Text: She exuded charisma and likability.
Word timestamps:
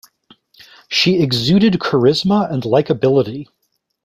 She 0.89 1.21
exuded 1.21 1.73
charisma 1.73 2.51
and 2.51 2.63
likability. 2.63 3.47